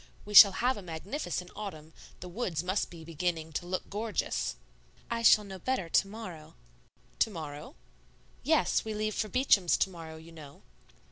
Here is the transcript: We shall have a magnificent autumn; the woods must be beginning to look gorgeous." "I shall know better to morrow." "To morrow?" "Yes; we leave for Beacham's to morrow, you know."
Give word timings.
We 0.25 0.33
shall 0.33 0.53
have 0.53 0.77
a 0.77 0.81
magnificent 0.81 1.51
autumn; 1.55 1.93
the 2.21 2.27
woods 2.27 2.63
must 2.63 2.89
be 2.89 3.03
beginning 3.05 3.53
to 3.53 3.67
look 3.67 3.87
gorgeous." 3.87 4.55
"I 5.11 5.21
shall 5.21 5.43
know 5.43 5.59
better 5.59 5.89
to 5.89 6.07
morrow." 6.07 6.55
"To 7.19 7.29
morrow?" 7.29 7.75
"Yes; 8.41 8.83
we 8.83 8.95
leave 8.95 9.13
for 9.13 9.27
Beacham's 9.29 9.77
to 9.77 9.91
morrow, 9.91 10.15
you 10.17 10.31
know." 10.31 10.63